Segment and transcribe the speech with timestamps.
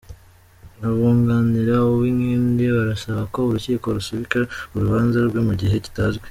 [0.87, 4.37] Abunganira Uwinkindi barasaba ko Urukiko rusubika
[4.75, 6.19] urubanza rwe mu gihe kitazwi